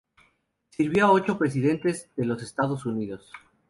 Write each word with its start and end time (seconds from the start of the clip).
Sirvió 0.71 1.05
a 1.05 1.11
ocho 1.11 1.37
presidentes 1.37 2.09
de 2.15 2.25
los 2.25 2.41
Estados 2.41 2.87
Unidos. 2.87 3.31